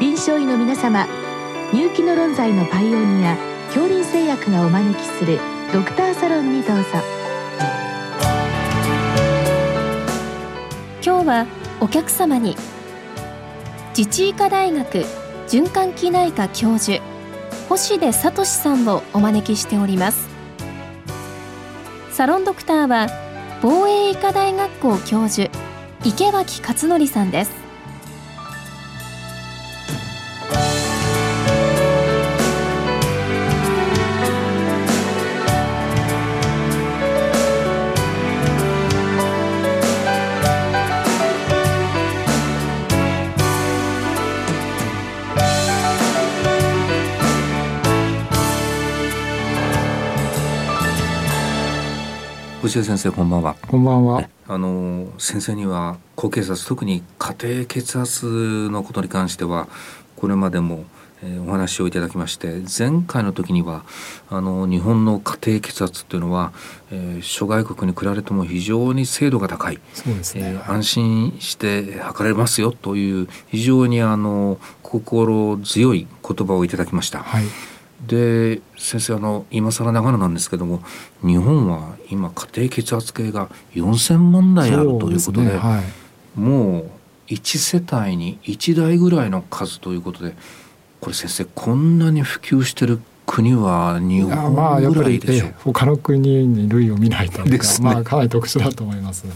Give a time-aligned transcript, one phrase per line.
[0.00, 1.08] 臨床医の皆様
[1.72, 3.36] 入気の論剤のパイオニア
[3.66, 5.40] 恐林製薬がお招きする
[5.72, 6.84] ドクターサロンにどうぞ。
[11.04, 11.46] 今日は
[11.80, 12.56] お客様に
[13.96, 15.04] 自治医科大学
[15.48, 17.02] 循環器内科教授
[17.68, 20.28] 星出聡さんをお招きしております。
[22.12, 23.08] サロンドクターは
[23.60, 25.50] 防衛医科大学校教授
[26.04, 27.67] 池脇勝則さんです。
[52.68, 53.56] 藤井先生こんばんは。
[53.66, 54.28] こんばんは。
[54.46, 59.68] あの先生には高血圧特に家庭血圧のことに関しては
[60.16, 60.84] これまでも、
[61.22, 63.84] えー、お話をいただきまして前回の時には
[64.28, 66.52] あの日本の家庭血圧っていうのは、
[66.90, 69.80] えー、諸外国に比べても非常に精度が高い。
[69.94, 77.20] そうですね、えー、安心して測れますよという非常にあの心強い言葉をいただきました。
[77.20, 77.44] はい
[78.08, 80.82] で先生あの今更ながらなんですけども
[81.22, 85.82] 日本は今家庭血圧計が4,000万台あるということで、ねは
[86.36, 86.90] い、もう
[87.28, 90.34] 1世帯に1台ぐらいの数ということで
[91.00, 94.54] これ先生こんなに普及してる国は日本
[94.92, 99.26] ぐらいでしょう、まあ、他の国に類を見ないというか、ね、まあかなり特殊だと思います。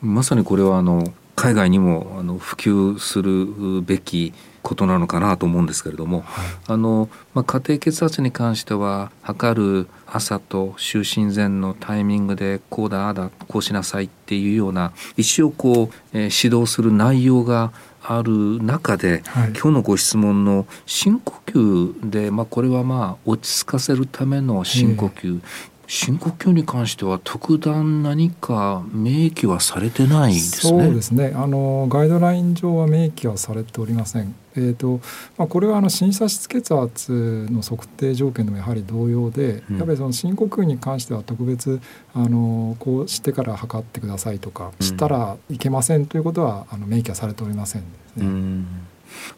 [0.00, 1.04] まさにこれはあの
[1.38, 17.72] 海外にもあの普及するべきことなのかなと思うんですけれども、はい、あのまあ、家庭血圧に関しては測る朝と就寝前のタイミングでこうだああだこうしなさいっていうような一応こう、えー、指導する内容が
[18.02, 25.40] ある中で、はい、今日のご質問の深呼吸で、まあ、これはまあ落ち着かせるための深呼吸
[25.88, 30.84] 深呼吸に関しては特段何か明記はされてないですね。
[30.84, 31.32] そうですね。
[31.34, 34.34] あのガイドライン上は明記はされておりません。
[34.54, 35.00] えーと
[35.38, 41.80] まあ、これはあの審査室血圧の測定条件でもやはり同様で、うん、やっぱりその深呼吸に関しては特別
[42.12, 48.26] あのこうしてから測ってくださいとか、したらいけませんということはあの明記はされておりませんですね。
[48.26, 48.66] うん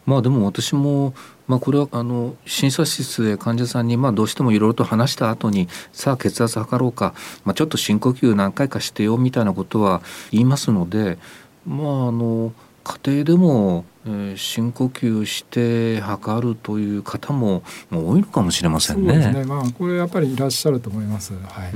[0.05, 1.13] まあでも私も、
[1.47, 7.13] まあ、これはあの診察室で患者さんにまあどうしてもいろいろと話した後にさあ血圧測ろうか、
[7.45, 10.01] まあ、ちょっと深呼吸何回かしてよみたいなことは
[10.31, 11.17] 言いますので
[11.65, 12.53] まああの
[12.83, 19.13] 家庭でも、えー、深呼吸して測るという方も多いのかもしれませんね。
[19.13, 19.43] そうですね。
[19.45, 21.33] まあこれやっぱりいらっしゃると思います。
[21.33, 21.73] はい。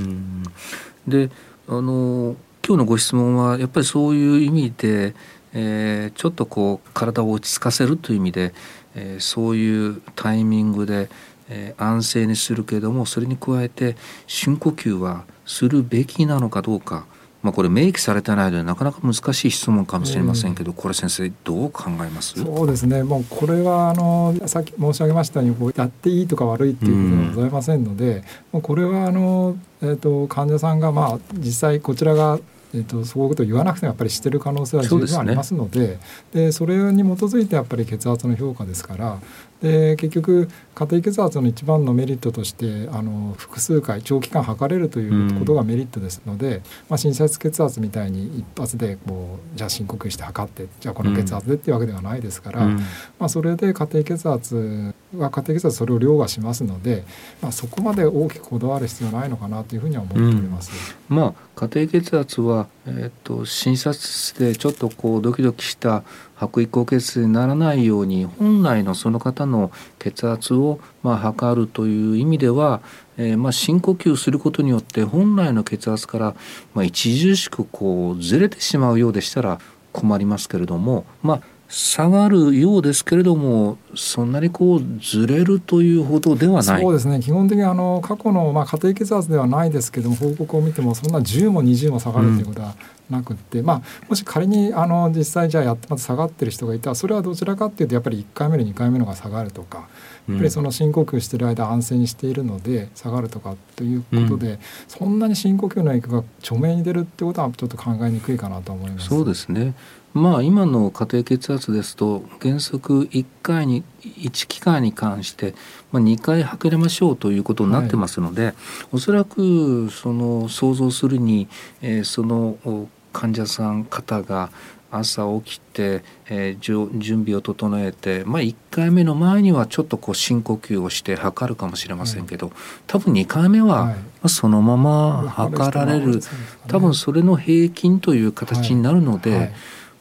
[1.08, 1.30] で、
[1.68, 2.34] あの
[2.66, 5.14] 今日のご質問はやっぱりそういう意味で
[5.54, 8.54] えー、ちょっとこう体を落ち着かせるという意味で、
[8.94, 11.08] えー、そういうタイミングで、
[11.48, 13.96] えー、安静にするけどもそれに加えて
[14.26, 17.06] 深呼吸はするべきなのかどうか、
[17.42, 22.34] まあ、これ明記されてないのでなかなか難しい質問かもしれませんけど、これ先生どう考えます？
[22.42, 23.04] そうですね。
[23.04, 32.40] もうこれはあのさっき申し上げましたようにこうやっていいとか悪いっていうことはございませんので、もうこれはあの、えーと患者さんがまあ実際こちらが
[32.76, 35.98] えーと、そういうことを言わなくてもやっぱりしてる可能性は十分ありますので。
[36.32, 39.18] そで、それに基づいてやっぱり血圧の評価ですから
[39.62, 52.82] で結局家庭血圧の一番のメリットとしてあの複数回長期間測れるということがメリットですので、うん、まあ、診察血圧みたいに一発でこうじゃあ深呼吸して測ってじゃあこの血圧でっていうわけではないですから、うん、ま
[53.20, 57.04] あ、それで家庭血圧は家庭血圧それを凌駕しますので、
[57.40, 60.72] まあ、そこまで大きくこだわる必要ないのかなというふうには思っております。
[61.10, 66.04] うん、まあ、家庭診圧は、えーと、診察室でちょっとこうドキドキした
[66.36, 72.80] 白衣高血圧にならないように本来のその方の血圧をまあ測るという意味では、
[73.16, 76.36] えー、まあ深呼吸することによって本来の血圧から
[76.74, 79.60] まあ著しくこうずれてしまうようでしたら
[79.92, 92.74] 困りますけれどもまあ下がるようですけれどもそんなにこうずれるというほどではないそうですね基本的にあの過去の、まあ、家庭血圧ではないですけども報告を見てもそんな10も20も下がるということは
[93.10, 99.88] なくって、うん、まあ、もし仮にあの実際じゃあやってまず下がってる人がいたらそれはどちらかっていうとやっぱり1回目の2回目のが下がるとか。
[100.28, 104.58] やっぱりその深呼吸してる間安静にしているので下がるとかということで、うん、
[104.88, 109.08] そんなに深呼吸の影響が著名に出るってことはちょっと考えにくいかなと思います。
[109.08, 109.74] そうですね。
[110.16, 115.54] まあ今の家庭血圧ですと原則1回に1期間に関して
[115.92, 118.54] まあ2回測れましょうということになってますので、はい、
[118.92, 121.48] おそらくその想像するに、
[121.82, 124.50] えー、その患者さん方が
[124.90, 132.52] 朝起きて、えー、準備を整えて、まあ、1回目の前にはちょっとこう深呼吸をして測るかもしれませんけど、
[132.86, 133.96] 多分2回目は
[134.26, 136.20] そのまま測られる、
[136.68, 139.52] 多分それの平均という形になるので、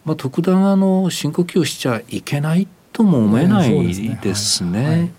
[0.05, 5.11] まあ、特段あの深呼吸しちゃいけないとも思えないですね。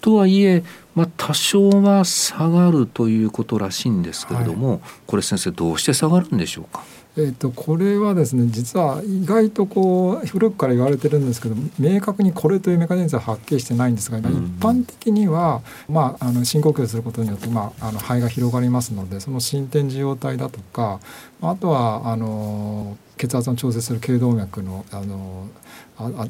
[0.00, 0.62] とはいえ、
[0.94, 6.82] まあ、多少は下がるということらしいんですけれども、これ先生どうして下がるんでしょうか？
[7.16, 14.30] えーと、これはですね実は意外とこう古くから言われてるんですけど明確にこれというメカニズムははっきりしてないんですが、うん、一
[14.60, 20.98] 般的には、まあ、あの深呼吸することによって、まあ、あの肺が広がりますのでその心天受容体だとか
[21.40, 25.46] あとはあの血圧の調整する頸動脈のあの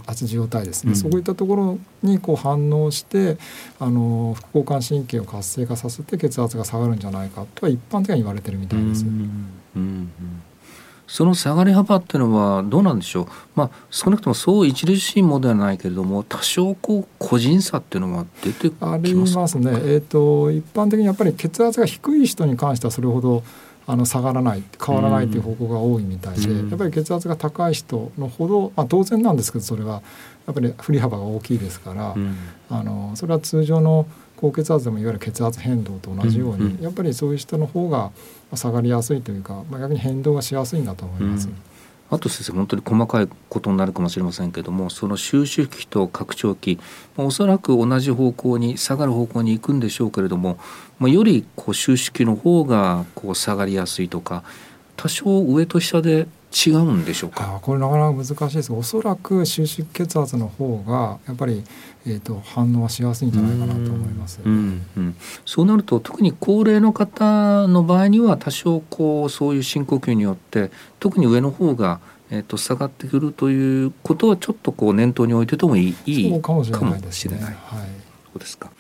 [0.07, 3.39] 圧受容体ですね、うん、そういったところにこう反応して
[3.81, 9.07] あの副交感神経を活性化させて血圧が下がるんじゃないかとは一般的には言われてるみたいです。
[9.07, 9.55] うん。
[9.77, 10.34] うん
[11.07, 23.43] その下がり幅っていうのはどうなんでしょう、まあ、少なくともそう著しいものではないけれども多少こう個人差っていうのは出てきますありますね、えーと、一般的にやっぱり血圧が低い人に関してはそれほど
[23.87, 30.03] あの下がらない変わらないという方向が多いみたいで、やっぱり血圧が高い人のほど、まあ、当然なんですけどそれは
[30.47, 32.15] やっぱり振り幅が大きいですから、
[32.71, 34.07] あのそれは通常の
[34.37, 38.11] 高血圧でもいわゆる血圧変動と同じように、やっぱりそういう人の方が
[38.55, 41.49] 下がりやすいというか、まあ、逆に変動がしやすいんだと思います。
[41.49, 41.57] うん。
[42.11, 46.79] あと先生本当に細かいことになるかもしれませんけどもその収縮期と拡張期、
[47.17, 50.59] まあ、おそらく同じ方向に下がる方向に行くんでしょうけれども、
[50.99, 54.45] まあ、よりこう収縮期の方がこう下がりやすいとか
[54.97, 57.59] 多少上と下で違うんでしょうか？
[57.63, 58.73] これなかなか難しいです。
[58.73, 61.65] おそらく収縮血圧の方がやっぱり、
[62.07, 70.71] えーと、反応はしやすいんじゃないかなと思います、うんうん、そうなると特に高齢の方の場合には多少こうそういう深呼吸によって
[71.01, 77.57] 特に上の方がえーと、下がってくるということはちょっとこう念頭に置いててもいいいいかもしれない、ね、はい、
[78.33, 78.71] そうですか。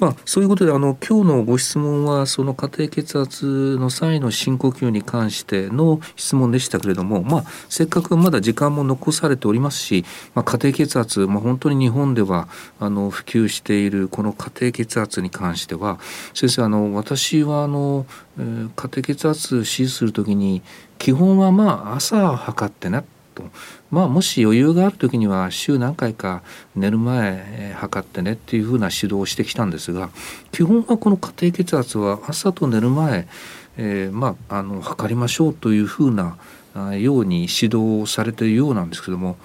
[0.00, 10.04] まあ、そういうことであの今日のご質問はその家庭血圧の際の深呼吸に関しての質問でしたけれども、まあ、せっかくまだ時間も残されておりますし、
[10.34, 12.48] まあ、家庭血圧、まあ、本当に日本では
[12.80, 16.00] あの普及しているこの家庭血圧に関しては
[16.34, 18.06] 先生あの私はあの、
[18.38, 20.62] えー、家庭血圧を指示する時に
[20.98, 23.44] 基本はまあ朝測ってなと。
[23.90, 26.42] まあもし余裕がある時には週何回か
[26.76, 30.10] 寝る前測ってねっていうふうな指導をしてきたんですが
[30.52, 33.26] 基本はこの家庭血圧は朝と寝る前、
[33.76, 36.36] えー、まああの測りましょうというふうな
[36.96, 39.36] ように指導されているようなんですけども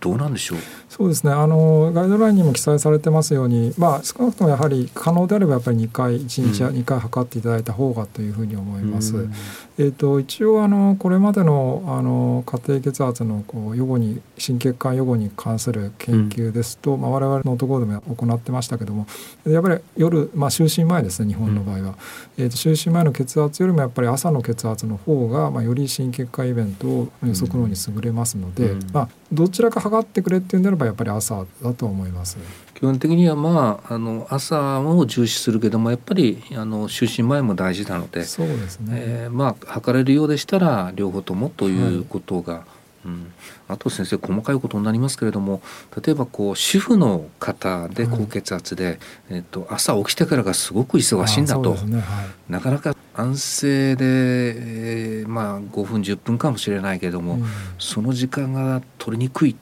[0.00, 0.58] どうなんでしょう？
[0.88, 1.32] そうですね。
[1.32, 9.16] あのガイドラインにも記載されてますように、まあ、少なくともやはり可能であればやっぱり2回1日2回測っていただいた方がというふうに思います。
[9.16, 9.32] うん、
[9.78, 19.06] えーと、一応あのこれまでのあの家庭血圧のこう予後に心血管予後に関する研究ですと、うん、まあ、我々の男でも行ってましたけども
[19.46, 21.94] やっぱり夜、まあ、就寝前ですね日本の場合は、うん、
[22.38, 32.38] えーと、就寝前の血圧よりもやっぱり朝の血圧の方が、まあ、より心血管イベントを予測能に優れますので、まあ、どちらか測ってくれっていうんであればやっぱり朝だと思います。
[32.74, 42.62] 基本的にはまああの朝を重視するけどもやっぱりあの就寝前も大事なのでそうですね、えー、まあ測れるようでしたら両方ともということが、はい。
[43.04, 43.32] うん、
[43.68, 45.62] あと先生細かいことになりますけれども
[46.04, 48.98] 例えばこう主婦の方で高血圧で、はい、
[49.30, 52.00] えーと、朝起きてからがすごく忙しいんだと、ね。
[52.00, 57.46] はい、なかなか安静で、えー、まあ5分10分かもしれないけれども、うん、
[57.78, 59.56] その時間が取りにくい、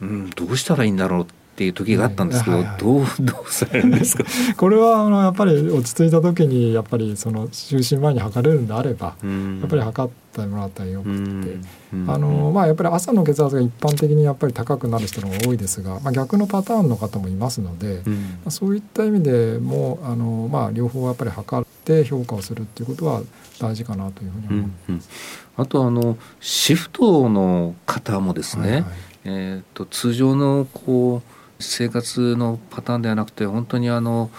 [0.00, 1.26] うん、どうしたらいいんだろうっ
[1.56, 4.24] ていう時があったんですけど、はいはい、どう どうされるんですか？
[4.56, 9.14] これはあのやっぱり落ち着いた時にやっぱりその就寝前に測れるんであれば、
[9.60, 11.08] やっぱり測ってもらったらよく
[11.42, 11.58] て、
[12.06, 18.12] あのまあやっぱり朝の血圧が一般的にやっぱり高くなる人の方が多いですが、まあ、逆のパターンの方もいますので、ま
[18.46, 23.22] あ、そういった意味でもあの、まあ、両方やっぱり測って評価をするっていうことは
[23.58, 24.70] 大事かなというふうに思います。
[24.88, 25.02] うんうん、
[25.56, 28.84] あとあのシフトの方もですね、はいはい、
[29.24, 34.30] えーと通常のこう生活のパターンではなくて本当にあの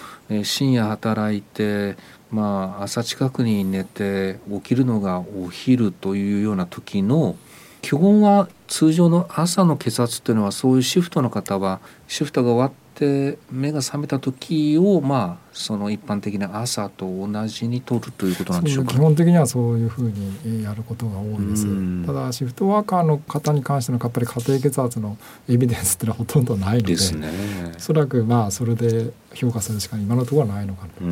[0.43, 1.95] 深夜働いて
[2.31, 7.35] まあ朝近くに寝て起きるのがお昼というような時の
[7.81, 18.93] 基本は通常の朝の血圧っていうのはそういうシフトの方はシフトが終わっって目が覚めた時をまあその一般的な朝と同じに取るということなんでしょうか。
[18.93, 21.65] 基本的にはそういうふうにやることが多いです。
[22.05, 25.17] ただシフトワーカーの方に関してのやっぱり家庭血圧の
[25.49, 27.29] エビデンスっていうのはほとんどないのでですね。
[27.75, 31.07] おそらくまあそれで評価するしか今のところはないのかな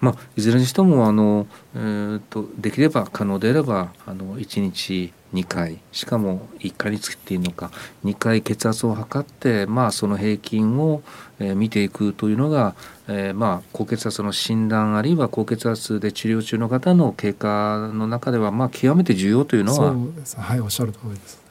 [0.00, 7.70] まあ、いずれにしてもあの、えーと、できれば可能であればあの1日2回しかも1回につきていいのか
[8.04, 11.02] 2回血圧を測って、まあ、その平均を、
[11.38, 12.74] えー、見ていくというのが、
[13.08, 19.94] えー、まあ、高血圧の診断あるいは高血圧で治療中の方の経過の中では、まあ、極めて重要というのは
[20.36, 21.46] はいおっしゃる通りです。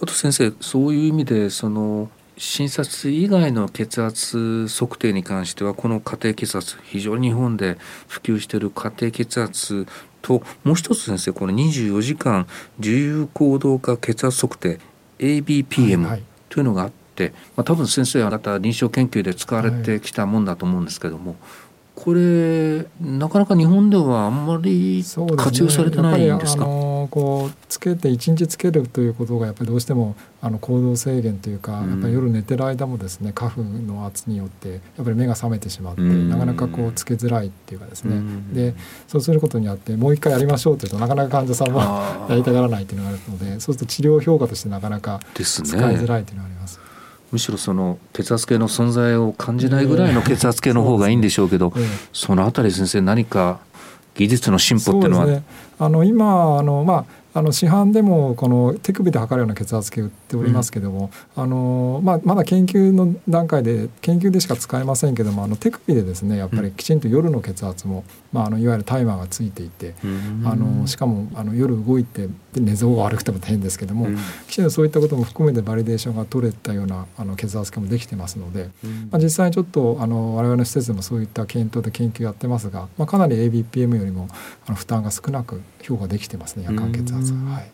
[0.00, 7.78] あと先生そういう意味でその診察以外の血圧測定に関してはこの家庭血圧非常に日本で
[8.08, 9.86] 普及している家庭血圧
[10.20, 12.46] ともう一つ先生この24時間
[12.78, 14.78] 自由行動化血圧測定
[15.18, 21.40] ABPM というのがあって、まあ、多分先生あなた臨床研究で使われてきたもんだと思うんですけども、はい
[21.96, 25.02] これなかなか日本ではあんまり
[25.38, 26.64] 活用されてないんですか？
[26.64, 38.20] すね、あのこうつけて一日つけるということがやっぱりどうしてもあの行動制限というか、やっぱり夜寝てる間もですね花粉の圧によってやっぱり目が覚めてしまって、なかなかこうつけづらいっていうかですね、
[38.52, 38.74] で
[39.08, 46.80] そうすることによってもう一回やりましょうというとなかなか患者さんはやりたがらないっていうのがあるのでそうすると治療評価としてなかなか使いづらいというのがあります。
[47.32, 51.72] むしろその血圧計の存在を感じないぐらいの血圧計の方がいいんでしょうけど、
[52.12, 53.58] そのあたり先生何か
[54.16, 55.42] 技術の進歩っていうのは、ね、
[55.78, 57.04] あの今あの、まあ、
[57.36, 74.16] あの市販でもこの手首で測るような血圧計売っておりますけども、うん、あのまあ、まだ研究の段階で研究でしか使えませんけどもあの手首でですねやっぱりきちんと夜の血圧も、まあ、あのいわゆるタイマーがついていて、うん、あのしかもあの夜動いて寝相が悪くても変ですけども、うん、
[74.48, 78.70] きちんとそういったことも含めてバリデーションが取れたようなあの血圧計もできてますので、
[79.10, 84.28] まあ、実際にちょっとあの我々の施設でもそういった検討で研究やってますが、まあ、かなり ABPM よりも
[84.66, 87.25] あの負担が少なく評価できてますね夜間血圧。
[87.34, 87.70] はい。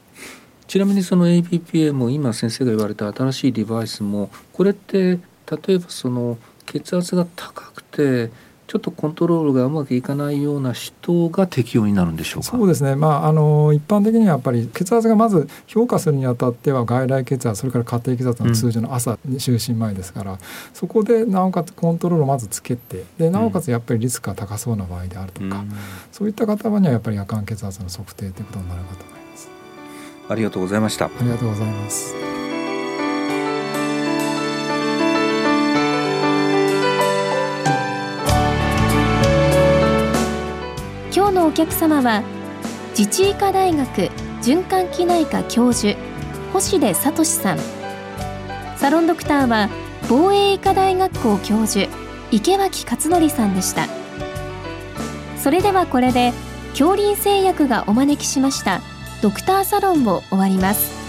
[0.66, 5.18] ちなみにその APPA も今先生が言われた新しいデバイスもこれって
[5.66, 8.30] 例えばその血圧が高くて
[8.68, 12.48] ちょっとコントロールがうまくいかないような人が適用になるんでしょうか？
[12.52, 20.38] そうですね、まあ、あの一般的にはやっぱり血圧がまず評価するにあたっては外来血圧それから家庭血圧の通常の朝、うん、就寝前ですから
[20.72, 25.72] そこでなおかつコントロールをまずつけてでなおかつやっぱりリスクが高そうな場合であるとか、うん、
[26.10, 29.21] そういった方にはやっぱり夜間血圧の測定ということになるかと思います。
[30.28, 31.06] ありがとうございました。
[31.06, 32.14] ありがとうございます。
[41.14, 42.22] 今日のお客様は
[42.96, 43.86] 自治医科大学
[44.42, 45.98] 循環器内科教授
[46.52, 47.58] 星出聡さん。
[48.76, 49.68] サロンドクターは
[50.08, 51.88] 防衛医科大学校教授
[52.30, 53.86] 池脇勝則さんでした。
[55.36, 56.32] それではこれで
[56.70, 58.80] 恐林製薬がお招きしました
[59.22, 61.01] ドクターサロンを終わります。